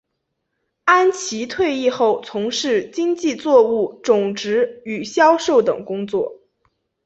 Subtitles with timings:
[0.85, 6.41] 安琦退役后从事经济作物种植与销售等工作。